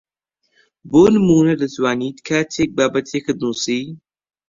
بۆ 0.91 1.01
نموونە 1.13 1.53
دەتوانیت 1.61 2.17
کاتێک 2.27 2.69
بابەتێکت 2.77 3.35
نووسی 3.43 3.83